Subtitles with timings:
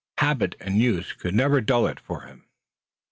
[0.17, 2.47] Habit and use could never dull it for him.